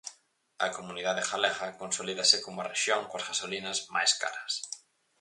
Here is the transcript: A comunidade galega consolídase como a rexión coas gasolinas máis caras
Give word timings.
A 0.65 0.67
comunidade 0.77 1.23
galega 1.31 1.75
consolídase 1.81 2.37
como 2.45 2.57
a 2.59 2.67
rexión 2.73 3.01
coas 3.09 3.27
gasolinas 3.29 3.77
máis 3.95 4.11
caras 4.21 4.53